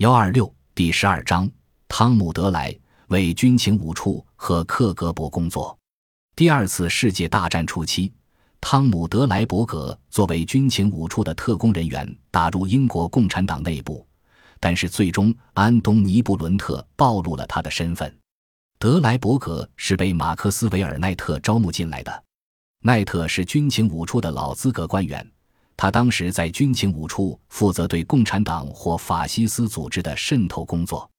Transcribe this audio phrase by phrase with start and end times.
[0.00, 1.46] 幺二六第十二章，
[1.86, 2.74] 汤姆·德莱
[3.08, 5.78] 为军情五处和克格勃工作。
[6.34, 8.10] 第二次世界大战初期，
[8.62, 14.06] 汤姆·德莱伯格作为军情五处的特工人员打入英国共产党内部，
[14.58, 18.10] 但是最终安东尼·布伦特暴露了他的身份。
[18.78, 22.24] 德莱伯格是被马克思·韦尔奈特招募进来的，
[22.80, 25.30] 奈特是军情五处的老资格官员。
[25.80, 31.10] 他当时在军情五处负责对共产党或法西斯组织的渗透工作。